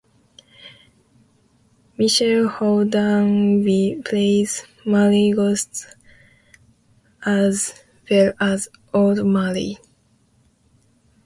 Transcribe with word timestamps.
Michael 1.95 2.47
Hordern 2.49 3.63
plays 4.03 4.63
Marley's 4.83 5.35
ghost, 5.35 5.95
as 7.23 7.83
well 8.09 8.33
as 8.39 8.67
old 8.95 9.23
Marley. 9.23 9.77